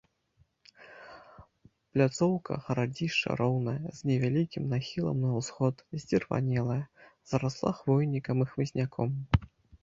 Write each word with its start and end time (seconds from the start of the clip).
Пляцоўка 1.97 2.55
гарадзішча 2.69 3.29
роўная, 3.41 3.75
з 3.99 4.09
невялікім 4.13 4.63
нахілам 4.73 5.17
на 5.27 5.35
ўсход, 5.39 5.75
здзірванелая, 6.05 6.79
зарасла 7.35 7.71
хвойнікам 7.83 8.37
і 8.49 8.51
хмызняком. 8.55 9.09